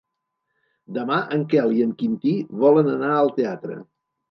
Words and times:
Demà 0.95 1.17
en 1.35 1.43
Quel 1.51 1.77
i 1.81 1.85
en 1.87 1.93
Quintí 2.01 2.35
volen 2.65 2.91
anar 2.97 3.13
al 3.21 3.33
teatre. 3.39 3.81